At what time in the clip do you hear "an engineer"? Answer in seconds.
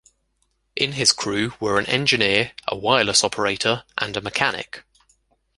1.77-2.53